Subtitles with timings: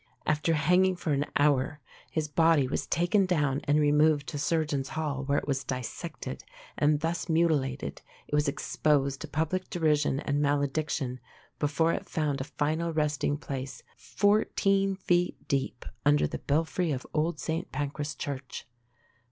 [0.25, 5.23] After hanging for an hour, his body was taken down and removed to Surgeons' Hall,
[5.25, 6.43] where it was dissected;
[6.75, 11.19] and, thus mutilated, it was exposed to public derision and malediction
[11.59, 17.39] before it found a final resting place, fourteen feet deep under the belfry of old
[17.39, 18.65] St Pancras Church.